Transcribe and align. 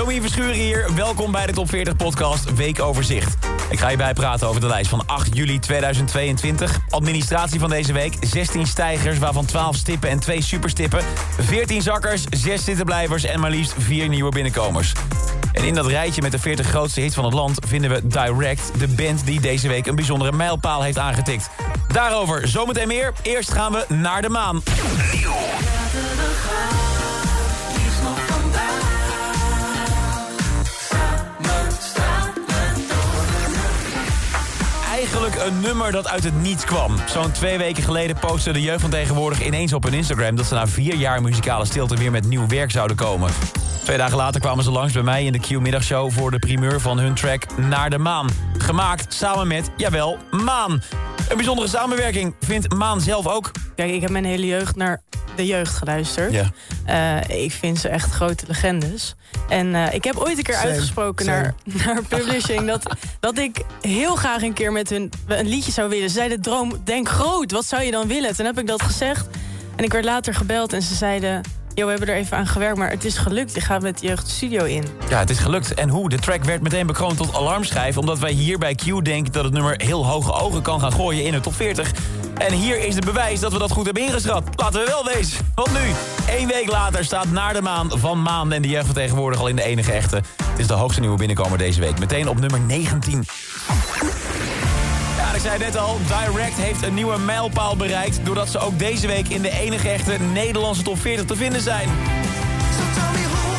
Domien 0.00 0.20
Verschuren 0.20 0.54
hier. 0.54 0.94
Welkom 0.94 1.32
bij 1.32 1.46
de 1.46 1.52
Top 1.52 1.68
40 1.68 1.96
podcast 1.96 2.54
Weekoverzicht. 2.54 3.36
Ik 3.70 3.78
ga 3.78 3.88
je 3.88 3.96
bijpraten 3.96 4.48
over 4.48 4.60
de 4.60 4.66
lijst 4.66 4.90
van 4.90 5.02
8 5.06 5.36
juli 5.36 5.58
2022. 5.58 6.78
Administratie 6.88 7.60
van 7.60 7.70
deze 7.70 7.92
week. 7.92 8.16
16 8.20 8.66
stijgers, 8.66 9.18
waarvan 9.18 9.44
12 9.44 9.76
stippen 9.76 10.10
en 10.10 10.20
2 10.20 10.42
superstippen. 10.42 11.04
14 11.38 11.82
zakkers, 11.82 12.24
6 12.30 12.64
zittenblijvers 12.64 13.24
en 13.24 13.40
maar 13.40 13.50
liefst 13.50 13.74
4 13.78 14.08
nieuwe 14.08 14.30
binnenkomers. 14.30 14.92
En 15.52 15.64
in 15.64 15.74
dat 15.74 15.86
rijtje 15.86 16.22
met 16.22 16.32
de 16.32 16.38
40 16.38 16.66
grootste 16.66 17.00
hits 17.00 17.14
van 17.14 17.24
het 17.24 17.34
land 17.34 17.58
vinden 17.66 17.90
we 17.90 18.06
Direct, 18.06 18.70
de 18.78 18.88
band 18.88 19.26
die 19.26 19.40
deze 19.40 19.68
week 19.68 19.86
een 19.86 19.94
bijzondere 19.94 20.32
mijlpaal 20.32 20.82
heeft 20.82 20.98
aangetikt. 20.98 21.50
Daarover 21.92 22.48
zometeen 22.48 22.88
meer. 22.88 23.12
Eerst 23.22 23.52
gaan 23.52 23.72
we 23.72 23.84
naar 23.88 24.22
de 24.22 24.28
maan. 24.28 24.62
Een 35.38 35.60
nummer 35.60 35.92
dat 35.92 36.08
uit 36.08 36.24
het 36.24 36.42
niets 36.42 36.64
kwam. 36.64 36.96
Zo'n 37.06 37.32
twee 37.32 37.58
weken 37.58 37.82
geleden 37.82 38.18
postte 38.18 38.52
de 38.52 38.62
jeugd 38.62 38.80
van 38.80 38.90
tegenwoordig 38.90 39.46
ineens 39.46 39.72
op 39.72 39.82
hun 39.82 39.94
Instagram... 39.94 40.36
dat 40.36 40.46
ze 40.46 40.54
na 40.54 40.66
vier 40.66 40.94
jaar 40.94 41.22
muzikale 41.22 41.64
stilte 41.64 41.96
weer 41.96 42.10
met 42.10 42.28
nieuw 42.28 42.46
werk 42.46 42.70
zouden 42.70 42.96
komen. 42.96 43.30
Twee 43.84 43.96
dagen 43.96 44.16
later 44.16 44.40
kwamen 44.40 44.64
ze 44.64 44.70
langs 44.70 44.92
bij 44.92 45.02
mij 45.02 45.24
in 45.24 45.32
de 45.32 45.38
Q-middagshow... 45.38 46.10
voor 46.10 46.30
de 46.30 46.38
primeur 46.38 46.80
van 46.80 46.98
hun 46.98 47.14
track 47.14 47.58
Naar 47.58 47.90
de 47.90 47.98
Maan. 47.98 48.28
Gemaakt 48.58 49.14
samen 49.14 49.46
met, 49.46 49.70
jawel, 49.76 50.18
Maan. 50.30 50.82
Een 51.28 51.36
bijzondere 51.36 51.68
samenwerking 51.68 52.34
vindt 52.40 52.74
Maan 52.74 53.00
zelf 53.00 53.26
ook. 53.26 53.50
Kijk, 53.74 53.90
ik 53.90 54.00
heb 54.00 54.10
mijn 54.10 54.24
hele 54.24 54.46
jeugd 54.46 54.76
naar 54.76 55.02
de 55.40 55.46
jeugd 55.46 55.74
geluisterd. 55.74 56.32
Ja. 56.32 56.50
Eh, 56.84 57.42
ik 57.42 57.52
vind 57.52 57.78
ze 57.78 57.88
echt 57.88 58.10
grote 58.10 58.44
legendes. 58.46 59.14
En 59.48 59.74
eh, 59.74 59.94
ik 59.94 60.04
heb 60.04 60.16
ooit 60.16 60.38
een 60.38 60.42
keer 60.42 60.54
Same, 60.54 60.68
uitgesproken 60.68 61.24
same. 61.24 61.40
naar, 61.40 61.54
naar 61.86 62.02
publishing... 62.02 62.66
Dat, 62.66 62.96
dat 63.20 63.38
ik 63.38 63.64
heel 63.80 64.14
graag 64.14 64.42
een 64.42 64.52
keer 64.52 64.72
met 64.72 64.90
hun 64.90 65.12
een 65.26 65.48
liedje 65.48 65.72
zou 65.72 65.88
willen. 65.88 66.08
Ze 66.08 66.14
zeiden, 66.14 66.42
droom, 66.42 66.80
denk 66.84 67.08
groot, 67.08 67.52
wat 67.52 67.64
zou 67.64 67.82
je 67.82 67.90
dan 67.90 68.06
willen? 68.06 68.36
Toen 68.36 68.46
heb 68.46 68.58
ik 68.58 68.66
dat 68.66 68.82
gezegd. 68.82 69.28
En 69.76 69.84
ik 69.84 69.92
werd 69.92 70.04
later 70.04 70.34
gebeld 70.34 70.72
en 70.72 70.82
ze 70.82 70.94
zeiden... 70.94 71.40
Yo, 71.74 71.84
we 71.84 71.90
hebben 71.90 72.08
er 72.08 72.14
even 72.14 72.36
aan 72.36 72.46
gewerkt, 72.46 72.78
maar 72.78 72.90
het 72.90 73.04
is 73.04 73.16
gelukt. 73.16 73.56
Ik 73.56 73.62
ga 73.62 73.78
met 73.78 73.98
de 73.98 74.06
jeugd 74.06 74.26
de 74.26 74.32
studio 74.32 74.64
in. 74.64 74.84
Ja, 75.08 75.18
het 75.18 75.30
is 75.30 75.38
gelukt. 75.38 75.74
En 75.74 75.88
hoe? 75.88 76.08
De 76.08 76.18
track 76.18 76.44
werd 76.44 76.62
meteen 76.62 76.86
bekroond 76.86 77.16
tot 77.16 77.34
alarmschijf... 77.34 77.98
omdat 77.98 78.18
wij 78.18 78.32
hier 78.32 78.58
bij 78.58 78.74
Q 78.74 79.04
denken 79.04 79.32
dat 79.32 79.44
het 79.44 79.52
nummer 79.52 79.74
heel 79.76 80.06
hoge 80.06 80.32
ogen 80.32 80.62
kan 80.62 80.80
gaan 80.80 80.92
gooien 80.92 81.24
in 81.24 81.32
de 81.32 81.40
top 81.40 81.54
40. 81.54 81.92
En 82.40 82.52
hier 82.52 82.86
is 82.86 82.94
het 82.94 83.04
bewijs 83.04 83.40
dat 83.40 83.52
we 83.52 83.58
dat 83.58 83.70
goed 83.70 83.84
hebben 83.84 84.02
ingeschat. 84.02 84.42
Laten 84.56 84.80
we 84.80 84.86
wel 84.86 85.14
wezen. 85.14 85.52
Want 85.54 85.72
nu, 85.72 85.92
één 86.28 86.48
week 86.48 86.70
later, 86.70 87.04
staat 87.04 87.30
Naar 87.30 87.52
de 87.52 87.62
Maan 87.62 87.90
van 87.98 88.22
Maan... 88.22 88.52
en 88.52 88.62
de 88.62 88.68
jeugd 88.68 88.94
tegenwoordig 88.94 89.40
al 89.40 89.46
in 89.46 89.56
de 89.56 89.62
enige 89.62 89.92
echte. 89.92 90.16
Het 90.16 90.58
is 90.58 90.66
de 90.66 90.74
hoogste 90.74 91.00
nieuwe 91.00 91.16
binnenkomer 91.16 91.58
deze 91.58 91.80
week. 91.80 91.98
Meteen 91.98 92.28
op 92.28 92.40
nummer 92.40 92.60
19. 92.60 93.24
Ja, 95.16 95.34
ik 95.34 95.40
zei 95.40 95.58
net 95.58 95.76
al, 95.76 95.98
Direct 96.06 96.56
heeft 96.56 96.82
een 96.82 96.94
nieuwe 96.94 97.18
mijlpaal 97.18 97.76
bereikt... 97.76 98.20
doordat 98.24 98.48
ze 98.48 98.58
ook 98.58 98.78
deze 98.78 99.06
week 99.06 99.28
in 99.28 99.42
de 99.42 99.50
enige 99.50 99.88
echte 99.88 100.16
Nederlandse 100.32 100.82
top 100.82 101.00
40 101.00 101.24
te 101.24 101.36
vinden 101.36 101.60
zijn. 101.60 101.88
So 102.76 103.49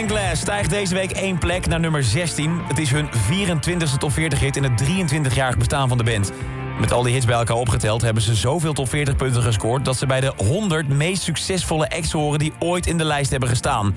Looking 0.00 0.20
Glass 0.20 0.40
stijgt 0.40 0.70
deze 0.70 0.94
week 0.94 1.10
één 1.10 1.38
plek 1.38 1.66
naar 1.66 1.80
nummer 1.80 2.04
16. 2.04 2.60
Het 2.68 2.78
is 2.78 2.90
hun 2.90 3.08
24e 3.08 3.98
top 3.98 4.12
40 4.12 4.40
hit 4.40 4.56
in 4.56 4.62
het 4.62 4.82
23-jarig 4.82 5.56
bestaan 5.56 5.88
van 5.88 5.98
de 5.98 6.04
band. 6.04 6.32
Met 6.78 6.92
al 6.92 7.02
die 7.02 7.12
hits 7.12 7.26
bij 7.26 7.34
elkaar 7.34 7.56
opgeteld 7.56 8.02
hebben 8.02 8.22
ze 8.22 8.34
zoveel 8.34 8.72
top 8.72 8.88
40 8.88 9.16
punten 9.16 9.42
gescoord... 9.42 9.84
dat 9.84 9.96
ze 9.96 10.06
bij 10.06 10.20
de 10.20 10.32
100 10.36 10.88
meest 10.88 11.22
succesvolle 11.22 11.90
acts 11.90 12.12
horen 12.12 12.38
die 12.38 12.52
ooit 12.58 12.86
in 12.86 12.98
de 12.98 13.04
lijst 13.04 13.30
hebben 13.30 13.48
gestaan. 13.48 13.94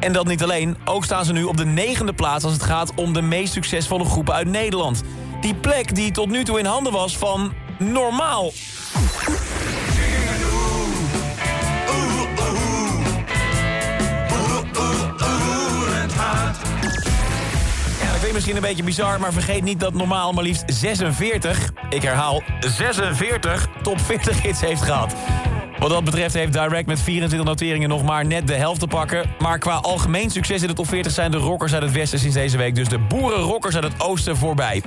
En 0.00 0.12
dat 0.12 0.26
niet 0.26 0.42
alleen, 0.42 0.76
ook 0.84 1.04
staan 1.04 1.24
ze 1.24 1.32
nu 1.32 1.44
op 1.44 1.56
de 1.56 1.66
negende 1.66 2.12
plaats... 2.12 2.44
als 2.44 2.52
het 2.52 2.62
gaat 2.62 2.94
om 2.94 3.12
de 3.12 3.22
meest 3.22 3.52
succesvolle 3.52 4.04
groepen 4.04 4.34
uit 4.34 4.48
Nederland. 4.48 5.02
Die 5.40 5.54
plek 5.54 5.94
die 5.94 6.10
tot 6.10 6.30
nu 6.30 6.44
toe 6.44 6.58
in 6.58 6.64
handen 6.64 6.92
was 6.92 7.16
van 7.16 7.52
normaal. 7.78 8.52
Misschien 18.32 18.56
een 18.56 18.62
beetje 18.62 18.82
bizar, 18.82 19.20
maar 19.20 19.32
vergeet 19.32 19.62
niet 19.62 19.80
dat 19.80 19.94
normaal 19.94 20.32
maar 20.32 20.44
liefst 20.44 20.62
46, 20.66 21.72
ik 21.90 22.02
herhaal 22.02 22.42
46, 22.60 23.68
top 23.82 24.00
40 24.00 24.42
hits 24.42 24.60
heeft 24.60 24.82
gehad. 24.82 25.14
Wat 25.78 25.90
dat 25.90 26.04
betreft 26.04 26.34
heeft 26.34 26.52
Direct 26.52 26.86
met 26.86 27.00
24 27.00 27.48
noteringen 27.48 27.88
nog 27.88 28.02
maar 28.02 28.26
net 28.26 28.46
de 28.46 28.54
helft 28.54 28.80
te 28.80 28.86
pakken. 28.86 29.30
Maar 29.38 29.58
qua 29.58 29.74
algemeen 29.74 30.30
succes 30.30 30.62
in 30.62 30.68
de 30.68 30.74
top 30.74 30.88
40 30.88 31.12
zijn 31.12 31.30
de 31.30 31.36
rockers 31.36 31.74
uit 31.74 31.82
het 31.82 31.92
westen 31.92 32.18
sinds 32.18 32.34
deze 32.34 32.56
week. 32.56 32.74
Dus 32.74 32.88
de 32.88 32.98
boerenrockers 32.98 33.74
uit 33.74 33.84
het 33.84 34.00
oosten 34.00 34.36
voorbij. 34.36 34.82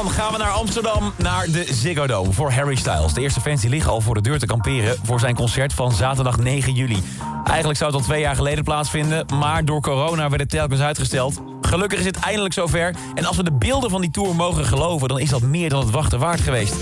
Dan 0.00 0.10
gaan 0.10 0.32
we 0.32 0.38
naar 0.38 0.50
Amsterdam, 0.50 1.12
naar 1.16 1.46
de 1.50 1.66
Ziggo 1.70 2.06
Dome 2.06 2.32
voor 2.32 2.50
Harry 2.52 2.74
Styles. 2.74 3.12
De 3.12 3.20
eerste 3.20 3.40
fans 3.40 3.60
die 3.60 3.70
liggen 3.70 3.90
al 3.90 4.00
voor 4.00 4.14
de 4.14 4.20
deur 4.20 4.38
te 4.38 4.46
kamperen... 4.46 4.96
voor 5.02 5.20
zijn 5.20 5.34
concert 5.34 5.72
van 5.72 5.92
zaterdag 5.92 6.38
9 6.38 6.74
juli. 6.74 7.02
Eigenlijk 7.44 7.78
zou 7.78 7.90
het 7.90 8.00
al 8.00 8.06
twee 8.06 8.20
jaar 8.20 8.36
geleden 8.36 8.64
plaatsvinden... 8.64 9.26
maar 9.34 9.64
door 9.64 9.80
corona 9.80 10.28
werd 10.28 10.40
het 10.40 10.50
telkens 10.50 10.80
uitgesteld. 10.80 11.40
Gelukkig 11.60 11.98
is 11.98 12.04
het 12.04 12.16
eindelijk 12.16 12.54
zover. 12.54 12.94
En 13.14 13.24
als 13.24 13.36
we 13.36 13.42
de 13.42 13.52
beelden 13.52 13.90
van 13.90 14.00
die 14.00 14.10
tour 14.10 14.34
mogen 14.34 14.64
geloven... 14.64 15.08
dan 15.08 15.18
is 15.18 15.30
dat 15.30 15.42
meer 15.42 15.68
dan 15.68 15.80
het 15.80 15.90
wachten 15.90 16.18
waard 16.18 16.40
geweest. 16.40 16.74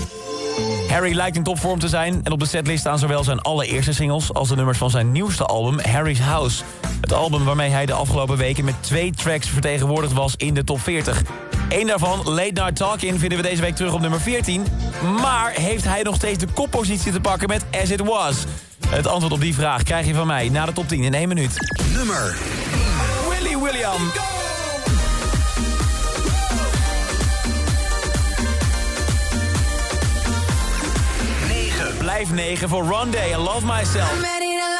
Harry 0.89 1.15
lijkt 1.15 1.37
in 1.37 1.43
topvorm 1.43 1.79
te 1.79 1.87
zijn 1.87 2.21
en 2.23 2.31
op 2.31 2.39
de 2.39 2.45
setlist 2.45 2.79
staan 2.79 2.99
zowel 2.99 3.23
zijn 3.23 3.41
allereerste 3.41 3.93
singles 3.93 4.33
als 4.33 4.49
de 4.49 4.55
nummers 4.55 4.77
van 4.77 4.89
zijn 4.89 5.11
nieuwste 5.11 5.45
album 5.45 5.79
Harry's 5.79 6.19
House. 6.19 6.63
Het 7.01 7.13
album 7.13 7.43
waarmee 7.45 7.69
hij 7.69 7.85
de 7.85 7.93
afgelopen 7.93 8.37
weken 8.37 8.65
met 8.65 8.75
twee 8.79 9.11
tracks 9.11 9.47
vertegenwoordigd 9.47 10.13
was 10.13 10.35
in 10.35 10.53
de 10.53 10.63
top 10.63 10.79
40. 10.79 11.21
Eén 11.69 11.87
daarvan, 11.87 12.19
Late 12.23 12.51
Night 12.53 12.75
Talking, 12.75 13.19
vinden 13.19 13.37
we 13.37 13.43
deze 13.43 13.61
week 13.61 13.75
terug 13.75 13.93
op 13.93 14.01
nummer 14.01 14.21
14. 14.21 14.65
Maar 15.21 15.51
heeft 15.51 15.83
hij 15.83 16.01
nog 16.01 16.15
steeds 16.15 16.37
de 16.37 16.47
koppositie 16.53 17.11
te 17.11 17.19
pakken 17.19 17.47
met 17.47 17.63
As 17.81 17.89
It 17.89 18.01
Was? 18.01 18.43
Het 18.87 19.07
antwoord 19.07 19.33
op 19.33 19.41
die 19.41 19.53
vraag 19.53 19.83
krijg 19.83 20.05
je 20.05 20.13
van 20.13 20.27
mij 20.27 20.49
na 20.49 20.65
de 20.65 20.73
top 20.73 20.87
10 20.87 21.03
in 21.03 21.13
één 21.13 21.27
minuut. 21.27 21.51
Nummer 21.93 22.37
Willy 23.29 23.57
William. 23.57 24.01
Blijf 31.97 32.31
9 32.31 32.69
voor. 32.69 32.83
I'm 32.83 33.11
ready 33.11 33.33
to 33.33 33.41
love 33.41 33.65
myself. 33.65 34.78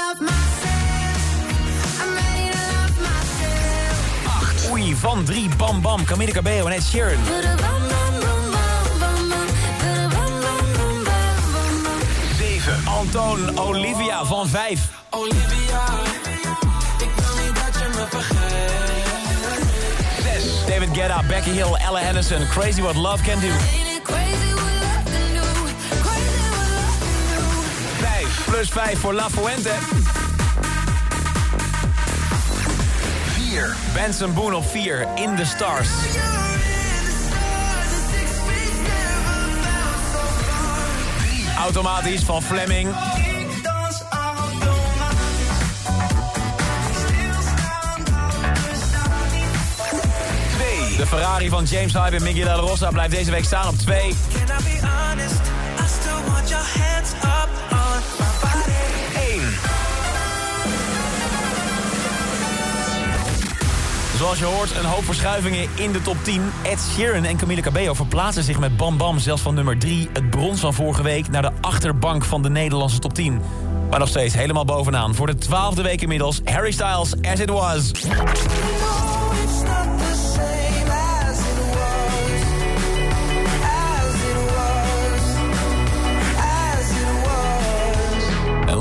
Van 4.80 5.24
3, 5.24 5.50
Bam 5.58 5.82
Bam, 5.82 6.04
Camila 6.04 6.32
Cabello 6.32 6.66
en 6.66 6.74
Ed 6.74 6.84
Sheeran. 6.84 7.24
Put 7.24 7.46
a 7.46 7.56
bum 7.56 7.88
bum 7.88 8.20
bum 8.20 8.50
bum 8.52 8.90
bum 9.00 9.30
bum. 9.30 9.46
Put 9.78 9.98
a 9.98 10.08
bum 10.08 10.32
bum 10.42 10.72
bum 10.74 11.04
bum 11.04 11.44
bum 11.54 11.84
bum. 11.84 12.00
7. 12.38 12.88
Antoon 12.88 13.60
Olivia 13.60 14.26
van 14.26 14.48
5. 14.48 14.80
Olivia, 15.10 15.84
ik 16.98 17.10
wil 17.16 17.46
niet 17.46 17.56
dat 17.56 17.74
je 17.82 17.88
me 17.90 18.06
vergeet. 18.10 18.74
6. 20.42 20.66
David 20.68 20.90
Guetta, 20.94 21.24
Becky 21.28 21.50
Hill, 21.52 21.76
Ella 21.76 22.00
Henderson, 22.00 22.48
Crazy 22.48 22.82
What 22.82 22.96
Love 22.96 23.24
Can 23.24 23.40
Do. 23.40 23.48
Ain't 23.48 23.56
it 23.56 24.04
crazy 24.04 24.54
what 24.54 24.74
love 24.82 25.04
can 25.06 25.34
do? 25.34 25.46
Crazy 26.02 26.50
what 26.52 26.68
love 26.76 26.98
can 27.00 27.30
do. 27.36 28.28
5 28.28 28.46
plus 28.46 28.70
5 28.70 29.00
voor 29.00 29.14
La 29.14 29.30
Fuente. 29.30 29.72
4. 33.76 33.94
Benson 33.94 34.34
Boone 34.34 34.56
op 34.56 34.70
4, 34.70 35.08
In 35.16 35.36
the 35.36 35.46
Stars. 35.46 35.90
Automatisch 41.58 42.24
van 42.24 42.44
Fleming. 42.44 42.90
De 50.98 51.08
Ferrari 51.08 51.50
van 51.50 51.64
James 51.64 51.94
Hype 51.94 52.16
en 52.16 52.24
Miguel 52.24 52.60
Rosa 52.60 52.90
blijft 52.90 53.12
deze 53.12 53.32
week 53.32 53.44
staan 53.44 53.68
op 53.68 53.78
2. 53.78 54.16
Zoals 64.30 64.44
je 64.44 64.58
hoort, 64.58 64.76
een 64.76 64.90
hoop 64.90 65.04
verschuivingen 65.04 65.68
in 65.76 65.92
de 65.92 66.02
top 66.02 66.18
10. 66.24 66.52
Ed 66.64 66.80
Sheeran 66.94 67.24
en 67.24 67.38
Camila 67.38 67.62
Cabello 67.62 67.94
verplaatsen 67.94 68.44
zich 68.44 68.60
met 68.60 68.78
Bam 68.78 68.98
Bam 68.98 69.20
zelfs 69.20 69.42
van 69.42 69.54
nummer 69.54 69.78
3... 69.78 70.10
het 70.14 70.30
brons 70.30 70.60
van 70.60 70.74
vorige 70.74 71.04
week 71.04 71.30
naar 71.30 71.42
de 71.42 71.52
achterbank 71.62 72.24
van 72.26 72.42
de 72.42 72.50
Nederlandse 72.50 73.00
top 73.00 73.14
10. 73.14 73.42
Maar 73.90 74.00
nog 74.00 74.10
steeds 74.10 74.34
helemaal 74.34 74.66
bovenaan. 74.66 75.16
Voor 75.16 75.28
de 75.28 75.36
twaalfde 75.36 75.82
week 75.82 76.02
inmiddels, 76.02 76.42
Harry 76.44 76.72
Styles, 76.72 77.14
As 77.22 77.40
It 77.40 77.50
Was. 77.50 77.92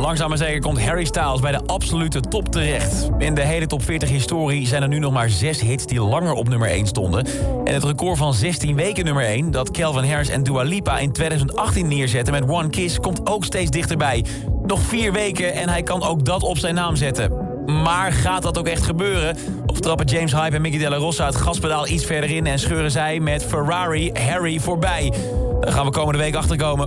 Langzaam 0.08 0.28
maar 0.28 0.38
zeker 0.38 0.60
komt 0.60 0.84
Harry 0.84 1.04
Styles 1.04 1.40
bij 1.40 1.52
de 1.52 1.60
absolute 1.66 2.20
top 2.20 2.48
terecht. 2.48 3.08
In 3.18 3.34
de 3.34 3.40
hele 3.40 3.66
top 3.66 3.82
40 3.82 4.08
historie 4.08 4.66
zijn 4.66 4.82
er 4.82 4.88
nu 4.88 4.98
nog 4.98 5.12
maar 5.12 5.30
zes 5.30 5.60
hits 5.60 5.86
die 5.86 6.00
langer 6.00 6.32
op 6.32 6.48
nummer 6.48 6.68
1 6.68 6.86
stonden. 6.86 7.26
En 7.64 7.74
het 7.74 7.84
record 7.84 8.18
van 8.18 8.34
16 8.34 8.76
weken 8.76 9.04
nummer 9.04 9.24
1... 9.24 9.50
dat 9.50 9.70
Calvin 9.70 10.10
Harris 10.10 10.28
en 10.28 10.42
Dua 10.42 10.62
Lipa 10.62 10.98
in 10.98 11.12
2018 11.12 11.88
neerzetten 11.88 12.32
met 12.32 12.48
One 12.48 12.68
Kiss... 12.68 13.00
komt 13.00 13.30
ook 13.30 13.44
steeds 13.44 13.70
dichterbij. 13.70 14.24
Nog 14.62 14.80
vier 14.80 15.12
weken 15.12 15.52
en 15.52 15.68
hij 15.68 15.82
kan 15.82 16.02
ook 16.02 16.24
dat 16.24 16.42
op 16.42 16.58
zijn 16.58 16.74
naam 16.74 16.96
zetten. 16.96 17.32
Maar 17.82 18.12
gaat 18.12 18.42
dat 18.42 18.58
ook 18.58 18.68
echt 18.68 18.82
gebeuren? 18.82 19.36
Of 19.66 19.80
trappen 19.80 20.06
James 20.06 20.32
Hype 20.32 20.56
en 20.56 20.62
Mickey 20.62 20.78
Della 20.78 20.96
Rossa 20.96 21.26
het 21.26 21.36
gaspedaal 21.36 21.88
iets 21.88 22.04
verder 22.04 22.30
in... 22.30 22.46
en 22.46 22.58
scheuren 22.58 22.90
zij 22.90 23.20
met 23.20 23.44
Ferrari 23.44 24.12
Harry 24.12 24.58
voorbij? 24.58 25.12
Daar 25.60 25.72
gaan 25.72 25.84
we 25.84 25.90
komende 25.90 26.18
week 26.18 26.34
achterkomen. 26.34 26.86